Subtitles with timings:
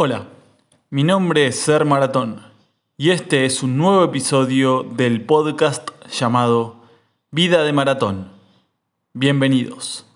[0.00, 0.28] Hola,
[0.90, 2.40] mi nombre es Ser Maratón
[2.96, 6.76] y este es un nuevo episodio del podcast llamado
[7.32, 8.30] Vida de Maratón.
[9.12, 10.07] Bienvenidos.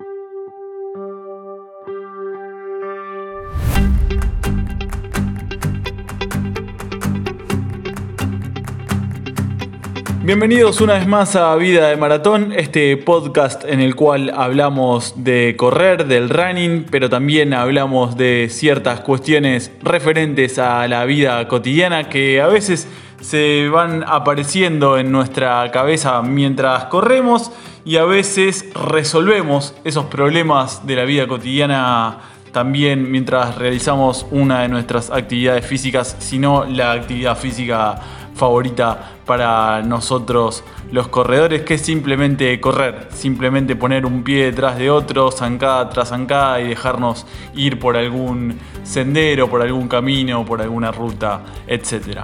[10.25, 15.57] Bienvenidos una vez más a Vida de Maratón, este podcast en el cual hablamos de
[15.59, 22.41] correr, del running, pero también hablamos de ciertas cuestiones referentes a la vida cotidiana que
[22.41, 22.87] a veces
[23.21, 27.51] se van apareciendo en nuestra cabeza mientras corremos
[27.85, 32.21] y a veces resolvemos esos problemas de la vida cotidiana
[32.53, 37.99] también mientras realizamos una de nuestras actividades físicas, sino la actividad física
[38.35, 44.91] favorita para nosotros los corredores, que es simplemente correr, simplemente poner un pie detrás de
[44.91, 50.91] otro, zancada tras zancada y dejarnos ir por algún sendero, por algún camino, por alguna
[50.93, 52.21] ruta, etc.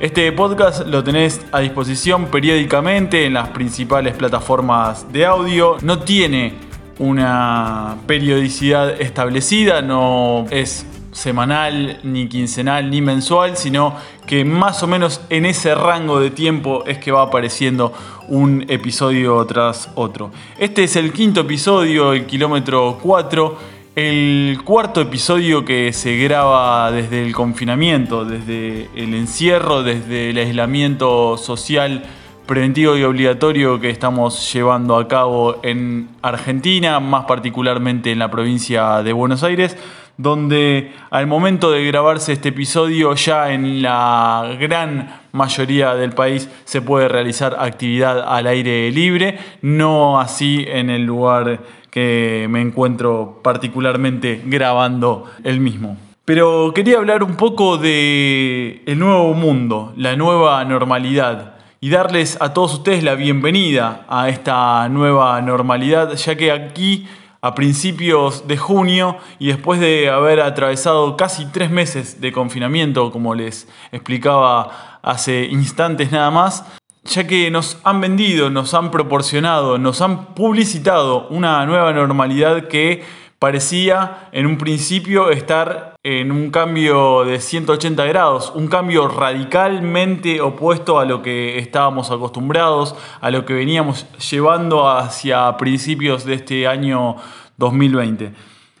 [0.00, 5.76] Este podcast lo tenés a disposición periódicamente en las principales plataformas de audio.
[5.80, 6.54] No tiene
[6.98, 13.94] una periodicidad establecida, no es semanal, ni quincenal, ni mensual, sino
[14.26, 17.92] que más o menos en ese rango de tiempo es que va apareciendo
[18.28, 20.32] un episodio tras otro.
[20.58, 23.58] Este es el quinto episodio, el kilómetro 4,
[23.94, 31.36] el cuarto episodio que se graba desde el confinamiento, desde el encierro, desde el aislamiento
[31.36, 32.04] social
[32.46, 39.02] preventivo y obligatorio que estamos llevando a cabo en Argentina, más particularmente en la provincia
[39.02, 39.76] de Buenos Aires
[40.16, 46.82] donde al momento de grabarse este episodio ya en la gran mayoría del país se
[46.82, 51.60] puede realizar actividad al aire libre, no así en el lugar
[51.90, 55.96] que me encuentro particularmente grabando el mismo.
[56.24, 62.54] Pero quería hablar un poco de el nuevo mundo, la nueva normalidad y darles a
[62.54, 67.08] todos ustedes la bienvenida a esta nueva normalidad, ya que aquí
[67.42, 73.34] a principios de junio y después de haber atravesado casi tres meses de confinamiento, como
[73.34, 76.64] les explicaba hace instantes nada más,
[77.04, 83.02] ya que nos han vendido, nos han proporcionado, nos han publicitado una nueva normalidad que
[83.40, 90.98] parecía en un principio estar en un cambio de 180 grados, un cambio radicalmente opuesto
[90.98, 97.16] a lo que estábamos acostumbrados, a lo que veníamos llevando hacia principios de este año
[97.56, 98.32] 2020.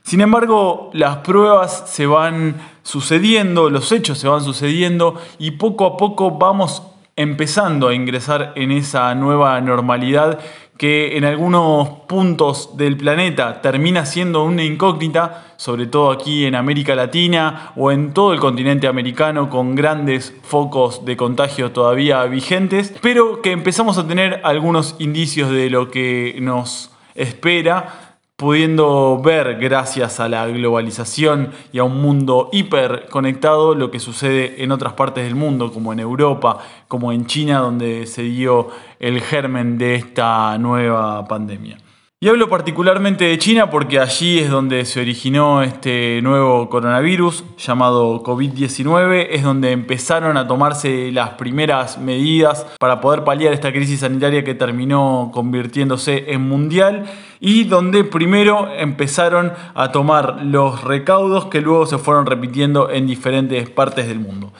[0.02, 5.96] Sin embargo, las pruebas se van sucediendo, los hechos se van sucediendo y poco a
[5.96, 6.82] poco vamos
[7.14, 10.40] empezando a ingresar en esa nueva normalidad
[10.76, 16.94] que en algunos puntos del planeta termina siendo una incógnita, sobre todo aquí en América
[16.94, 23.42] Latina o en todo el continente americano con grandes focos de contagio todavía vigentes, pero
[23.42, 28.01] que empezamos a tener algunos indicios de lo que nos espera
[28.36, 34.72] pudiendo ver gracias a la globalización y a un mundo hiperconectado lo que sucede en
[34.72, 39.78] otras partes del mundo, como en Europa, como en China, donde se dio el germen
[39.78, 41.78] de esta nueva pandemia.
[42.22, 48.22] Y hablo particularmente de China porque allí es donde se originó este nuevo coronavirus llamado
[48.22, 54.44] COVID-19, es donde empezaron a tomarse las primeras medidas para poder paliar esta crisis sanitaria
[54.44, 57.06] que terminó convirtiéndose en mundial
[57.40, 63.68] y donde primero empezaron a tomar los recaudos que luego se fueron repitiendo en diferentes
[63.68, 64.52] partes del mundo.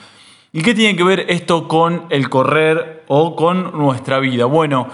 [0.51, 4.43] ¿Y qué tiene que ver esto con el correr o con nuestra vida?
[4.43, 4.89] Bueno,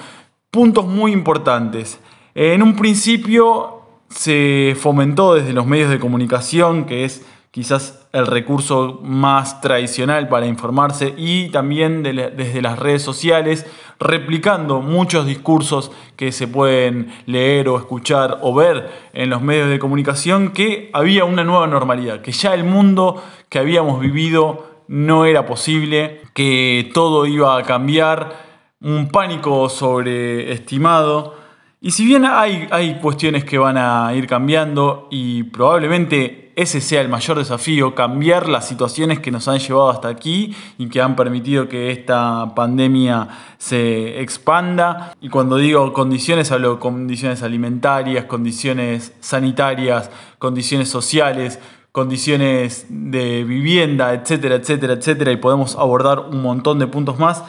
[0.52, 2.00] puntos muy importantes.
[2.42, 9.02] En un principio se fomentó desde los medios de comunicación, que es quizás el recurso
[9.04, 13.66] más tradicional para informarse, y también desde las redes sociales,
[14.00, 19.78] replicando muchos discursos que se pueden leer o escuchar o ver en los medios de
[19.78, 25.46] comunicación, que había una nueva normalidad, que ya el mundo que habíamos vivido no era
[25.46, 28.47] posible, que todo iba a cambiar,
[28.80, 31.39] un pánico sobreestimado
[31.81, 36.99] y si bien hay, hay cuestiones que van a ir cambiando y probablemente ese sea
[36.99, 41.16] el mayor desafío, cambiar las situaciones que nos han llevado hasta aquí y que han
[41.16, 45.16] permitido que esta pandemia se expanda.
[45.22, 51.59] Y cuando digo condiciones, hablo de condiciones alimentarias, condiciones sanitarias, condiciones sociales,
[51.93, 57.41] condiciones de vivienda, etcétera, etcétera, etcétera, y podemos abordar un montón de puntos más.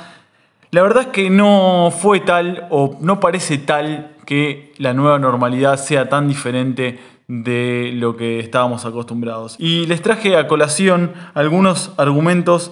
[0.71, 5.77] La verdad es que no fue tal o no parece tal que la nueva normalidad
[5.77, 9.56] sea tan diferente de lo que estábamos acostumbrados.
[9.59, 12.71] Y les traje a colación algunos argumentos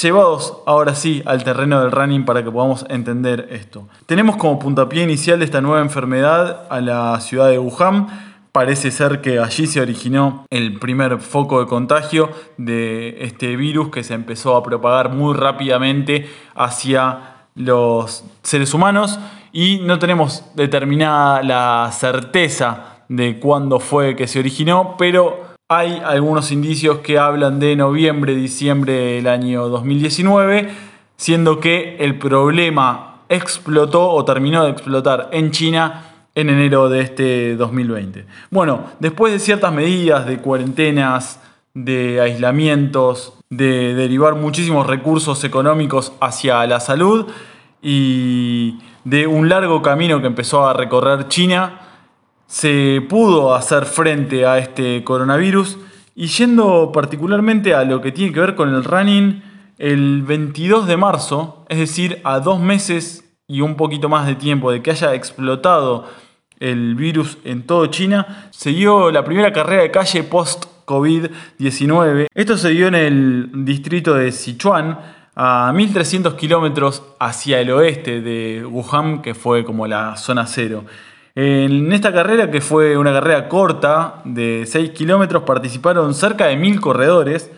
[0.00, 3.86] llevados ahora sí al terreno del running para que podamos entender esto.
[4.06, 8.06] Tenemos como puntapié inicial de esta nueva enfermedad a la ciudad de Wuhan.
[8.52, 14.02] Parece ser que allí se originó el primer foco de contagio de este virus que
[14.02, 19.18] se empezó a propagar muy rápidamente hacia los seres humanos
[19.56, 26.52] y no tenemos determinada la certeza de cuándo fue que se originó, pero hay algunos
[26.52, 30.68] indicios que hablan de noviembre, diciembre del año 2019,
[31.16, 36.04] siendo que el problema explotó o terminó de explotar en China
[36.34, 38.26] en enero de este 2020.
[38.50, 41.40] Bueno, después de ciertas medidas de cuarentenas,
[41.72, 47.26] de aislamientos, de derivar muchísimos recursos económicos hacia la salud
[47.88, 51.82] y de un largo camino que empezó a recorrer China,
[52.48, 55.78] se pudo hacer frente a este coronavirus
[56.16, 59.40] y yendo particularmente a lo que tiene que ver con el running,
[59.78, 64.72] el 22 de marzo, es decir, a dos meses y un poquito más de tiempo
[64.72, 66.06] de que haya explotado
[66.58, 72.26] el virus en todo China, se dio la primera carrera de calle post-COVID-19.
[72.34, 74.98] Esto se dio en el distrito de Sichuan,
[75.36, 80.84] a 1300 kilómetros hacia el oeste de Wuhan, que fue como la zona cero.
[81.34, 86.80] En esta carrera, que fue una carrera corta de 6 kilómetros, participaron cerca de 1000
[86.80, 87.50] corredores,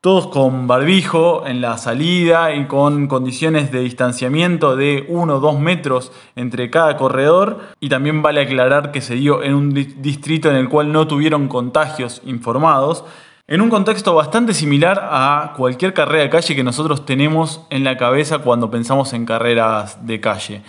[0.00, 5.58] todos con barbijo en la salida y con condiciones de distanciamiento de 1 o 2
[5.58, 7.58] metros entre cada corredor.
[7.80, 11.48] Y también vale aclarar que se dio en un distrito en el cual no tuvieron
[11.48, 13.04] contagios informados
[13.48, 17.96] en un contexto bastante similar a cualquier carrera de calle que nosotros tenemos en la
[17.96, 20.62] cabeza cuando pensamos en carreras de calle.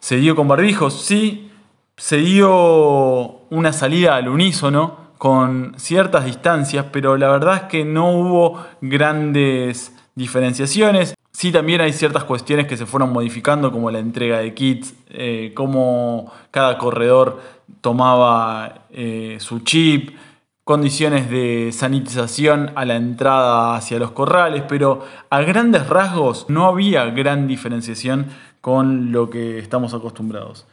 [0.00, 1.50] Se dio con barbijos, sí,
[1.96, 8.10] se dio una salida al unísono con ciertas distancias, pero la verdad es que no
[8.10, 11.14] hubo grandes diferenciaciones.
[11.30, 15.52] Sí, también hay ciertas cuestiones que se fueron modificando, como la entrega de kits, eh,
[15.54, 17.40] cómo cada corredor
[17.80, 20.16] tomaba eh, su chip,
[20.64, 27.04] condiciones de sanitización a la entrada hacia los corrales, pero a grandes rasgos no había
[27.06, 28.28] gran diferenciación
[28.62, 30.66] con lo que estamos acostumbrados.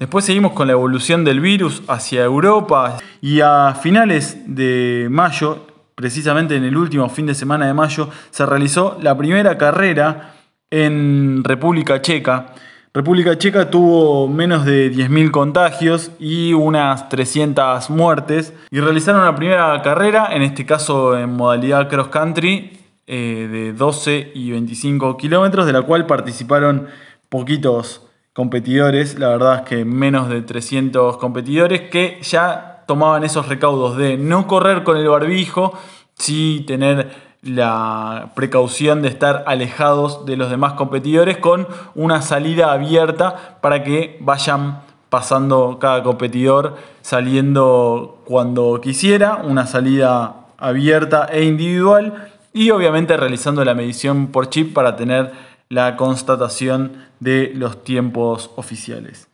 [0.00, 6.56] Después seguimos con la evolución del virus hacia Europa y a finales de mayo, precisamente
[6.56, 10.34] en el último fin de semana de mayo, se realizó la primera carrera
[10.70, 12.54] en República Checa.
[12.92, 19.80] República Checa tuvo menos de 10.000 contagios y unas 300 muertes y realizaron la primera
[19.80, 25.72] carrera, en este caso en modalidad cross country, eh, de 12 y 25 kilómetros, de
[25.72, 26.88] la cual participaron
[27.28, 33.96] poquitos competidores, la verdad es que menos de 300 competidores que ya tomaban esos recaudos
[33.98, 35.78] de no correr con el barbijo,
[36.14, 43.58] sí tener la precaución de estar alejados de los demás competidores con una salida abierta
[43.60, 52.70] para que vayan pasando cada competidor saliendo cuando quisiera, una salida abierta e individual y
[52.70, 55.32] obviamente realizando la medición por chip para tener
[55.68, 59.28] la constatación de los tiempos oficiales.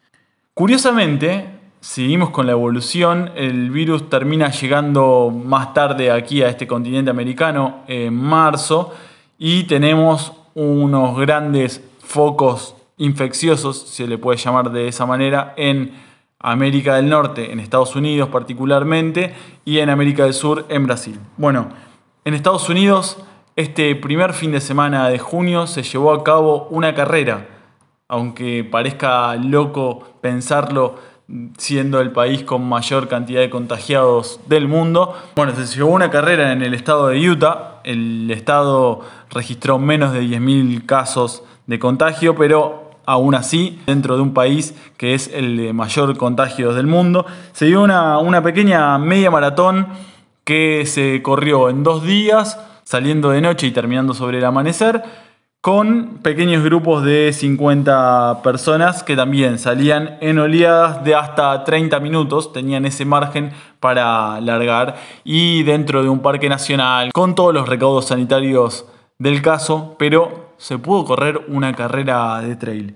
[0.54, 1.55] Curiosamente,
[1.86, 7.84] seguimos con la evolución, el virus termina llegando más tarde aquí a este continente americano
[7.86, 8.92] en marzo
[9.38, 15.92] y tenemos unos grandes focos infecciosos, se le puede llamar de esa manera, en
[16.40, 19.32] América del Norte, en Estados Unidos particularmente,
[19.64, 21.20] y en América del Sur, en Brasil.
[21.36, 21.68] Bueno,
[22.24, 23.16] en Estados Unidos
[23.54, 27.46] este primer fin de semana de junio se llevó a cabo una carrera,
[28.08, 31.15] aunque parezca loco pensarlo
[31.58, 35.14] siendo el país con mayor cantidad de contagiados del mundo.
[35.34, 40.22] Bueno, se llevó una carrera en el estado de Utah, el estado registró menos de
[40.22, 45.72] 10.000 casos de contagio, pero aún así, dentro de un país que es el de
[45.72, 49.88] mayor contagio del mundo, se dio una, una pequeña media maratón
[50.44, 55.02] que se corrió en dos días saliendo de noche y terminando sobre el amanecer,
[55.66, 62.52] con pequeños grupos de 50 personas que también salían en oleadas de hasta 30 minutos,
[62.52, 64.94] tenían ese margen para largar
[65.24, 68.86] y dentro de un parque nacional, con todos los recaudos sanitarios
[69.18, 72.94] del caso, pero se pudo correr una carrera de trail.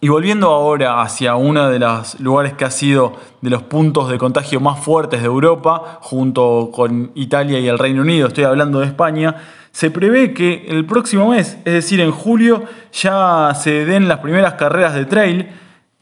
[0.00, 4.16] Y volviendo ahora hacia uno de los lugares que ha sido de los puntos de
[4.16, 8.86] contagio más fuertes de Europa, junto con Italia y el Reino Unido, estoy hablando de
[8.86, 9.36] España,
[9.72, 14.54] se prevé que el próximo mes, es decir, en julio, ya se den las primeras
[14.54, 15.48] carreras de trail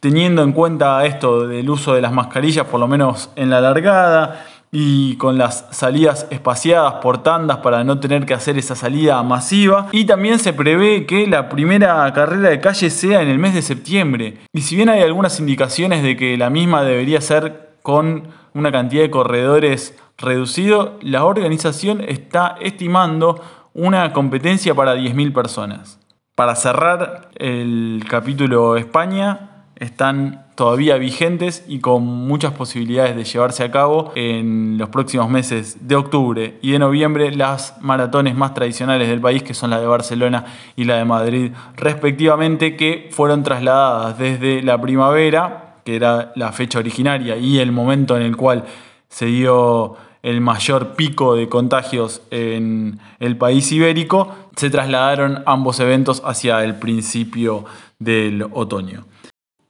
[0.01, 4.45] teniendo en cuenta esto del uso de las mascarillas, por lo menos en la largada,
[4.79, 9.89] y con las salidas espaciadas por tandas para no tener que hacer esa salida masiva.
[9.93, 13.63] Y también se prevé que la primera carrera de calle sea en el mes de
[13.63, 14.39] septiembre.
[14.53, 19.03] Y si bien hay algunas indicaciones de que la misma debería ser con una cantidad
[19.03, 23.41] de corredores reducido, la organización está estimando
[23.75, 26.01] una competencia para 10.000 personas.
[26.35, 33.71] Para cerrar el capítulo España, están todavía vigentes y con muchas posibilidades de llevarse a
[33.71, 39.21] cabo en los próximos meses de octubre y de noviembre las maratones más tradicionales del
[39.21, 44.63] país, que son la de Barcelona y la de Madrid, respectivamente, que fueron trasladadas desde
[44.63, 48.65] la primavera, que era la fecha originaria y el momento en el cual
[49.09, 56.21] se dio el mayor pico de contagios en el país ibérico, se trasladaron ambos eventos
[56.25, 57.65] hacia el principio
[58.01, 59.05] del otoño.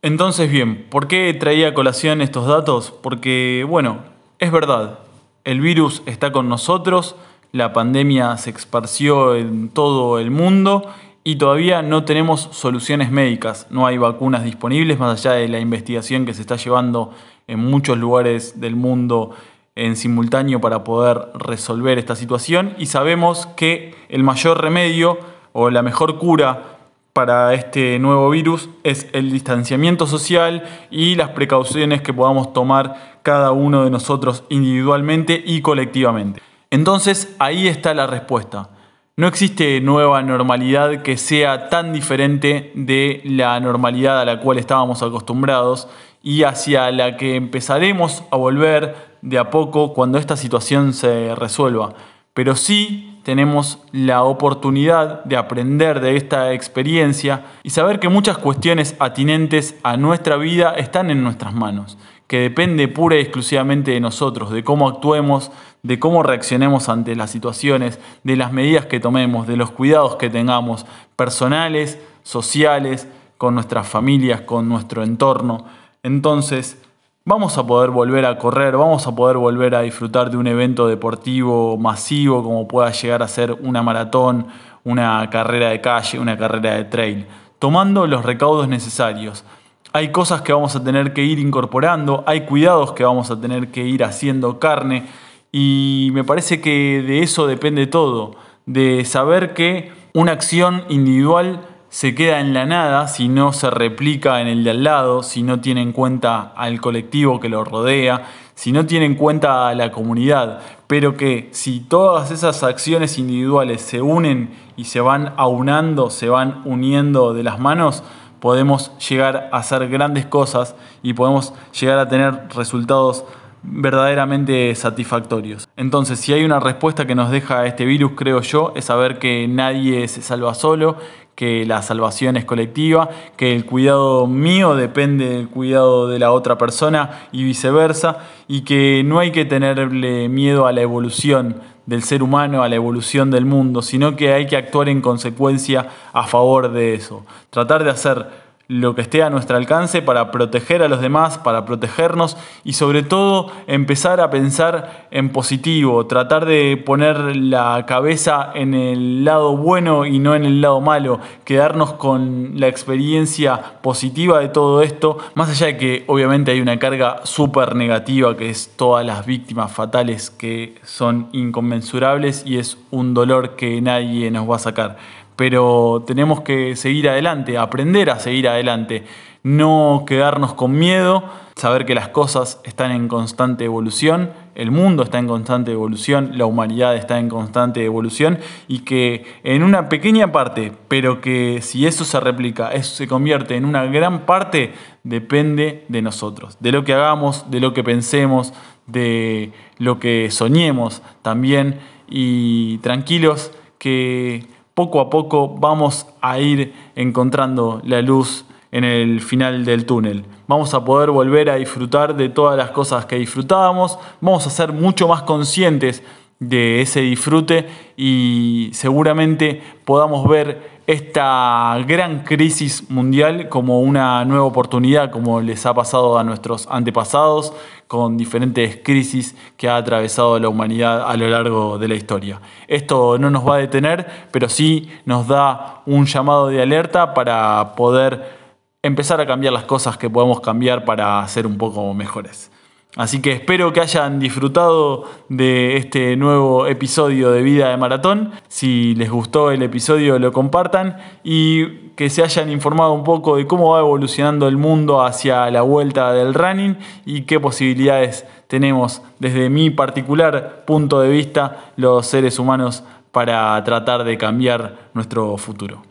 [0.00, 2.94] Entonces, bien, ¿por qué traía a colación estos datos?
[3.02, 3.98] Porque, bueno,
[4.38, 5.00] es verdad,
[5.44, 7.16] el virus está con nosotros,
[7.52, 10.90] la pandemia se esparció en todo el mundo
[11.26, 16.24] y todavía no tenemos soluciones médicas, no hay vacunas disponibles más allá de la investigación
[16.24, 17.10] que se está llevando
[17.48, 19.32] en muchos lugares del mundo
[19.74, 25.18] en simultáneo para poder resolver esta situación y sabemos que el mayor remedio
[25.52, 26.78] o la mejor cura
[27.12, 33.50] para este nuevo virus es el distanciamiento social y las precauciones que podamos tomar cada
[33.50, 36.40] uno de nosotros individualmente y colectivamente.
[36.70, 38.70] Entonces ahí está la respuesta.
[39.18, 45.02] No existe nueva normalidad que sea tan diferente de la normalidad a la cual estábamos
[45.02, 45.88] acostumbrados
[46.22, 51.94] y hacia la que empezaremos a volver de a poco cuando esta situación se resuelva.
[52.34, 58.96] Pero sí tenemos la oportunidad de aprender de esta experiencia y saber que muchas cuestiones
[58.98, 61.96] atinentes a nuestra vida están en nuestras manos,
[62.26, 65.50] que depende pura y exclusivamente de nosotros, de cómo actuemos,
[65.82, 70.30] de cómo reaccionemos ante las situaciones, de las medidas que tomemos, de los cuidados que
[70.30, 75.64] tengamos, personales, sociales, con nuestras familias, con nuestro entorno.
[76.02, 76.78] Entonces,
[77.24, 80.86] vamos a poder volver a correr, vamos a poder volver a disfrutar de un evento
[80.86, 84.46] deportivo masivo como pueda llegar a ser una maratón,
[84.84, 87.26] una carrera de calle, una carrera de trail,
[87.58, 89.44] tomando los recaudos necesarios.
[89.92, 93.72] Hay cosas que vamos a tener que ir incorporando, hay cuidados que vamos a tener
[93.72, 95.06] que ir haciendo carne
[95.52, 98.36] y me parece que de eso depende todo,
[98.66, 104.40] de saber que una acción individual se queda en la nada si no se replica
[104.40, 108.24] en el de al lado, si no tiene en cuenta al colectivo que lo rodea,
[108.54, 113.82] si no tiene en cuenta a la comunidad, pero que si todas esas acciones individuales
[113.82, 118.02] se unen y se van aunando, se van uniendo de las manos,
[118.40, 123.24] podemos llegar a hacer grandes cosas y podemos llegar a tener resultados
[123.62, 125.68] verdaderamente satisfactorios.
[125.76, 129.48] Entonces, si hay una respuesta que nos deja este virus, creo yo, es saber que
[129.48, 130.96] nadie se salva solo,
[131.34, 136.56] que la salvación es colectiva, que el cuidado mío depende del cuidado de la otra
[136.56, 142.22] persona y viceversa, y que no hay que tenerle miedo a la evolución del ser
[142.22, 146.72] humano, a la evolución del mundo, sino que hay que actuar en consecuencia a favor
[146.72, 147.24] de eso.
[147.50, 151.64] Tratar de hacer lo que esté a nuestro alcance para proteger a los demás, para
[151.64, 158.74] protegernos y sobre todo empezar a pensar en positivo, tratar de poner la cabeza en
[158.74, 164.48] el lado bueno y no en el lado malo, quedarnos con la experiencia positiva de
[164.48, 169.06] todo esto, más allá de que obviamente hay una carga súper negativa que es todas
[169.06, 174.60] las víctimas fatales que son inconmensurables y es un dolor que nadie nos va a
[174.60, 174.96] sacar
[175.36, 179.04] pero tenemos que seguir adelante, aprender a seguir adelante,
[179.42, 181.22] no quedarnos con miedo,
[181.54, 186.46] saber que las cosas están en constante evolución, el mundo está en constante evolución, la
[186.46, 192.04] humanidad está en constante evolución y que en una pequeña parte, pero que si eso
[192.04, 194.72] se replica, eso se convierte en una gran parte,
[195.04, 198.52] depende de nosotros, de lo que hagamos, de lo que pensemos,
[198.86, 201.78] de lo que soñemos también.
[202.08, 204.46] Y tranquilos que
[204.76, 210.26] poco a poco vamos a ir encontrando la luz en el final del túnel.
[210.48, 214.74] Vamos a poder volver a disfrutar de todas las cosas que disfrutábamos, vamos a ser
[214.74, 216.02] mucho más conscientes
[216.38, 217.66] de ese disfrute
[217.96, 225.74] y seguramente podamos ver esta gran crisis mundial como una nueva oportunidad, como les ha
[225.74, 227.52] pasado a nuestros antepasados,
[227.88, 232.40] con diferentes crisis que ha atravesado la humanidad a lo largo de la historia.
[232.68, 237.74] Esto no nos va a detener, pero sí nos da un llamado de alerta para
[237.74, 238.36] poder
[238.82, 242.50] empezar a cambiar las cosas que podemos cambiar para ser un poco mejores.
[242.96, 248.32] Así que espero que hayan disfrutado de este nuevo episodio de Vida de Maratón.
[248.48, 253.46] Si les gustó el episodio lo compartan y que se hayan informado un poco de
[253.46, 259.50] cómo va evolucionando el mundo hacia la vuelta del running y qué posibilidades tenemos desde
[259.50, 265.82] mi particular punto de vista los seres humanos para tratar de cambiar nuestro futuro.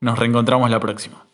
[0.00, 1.25] Nos reencontramos la próxima.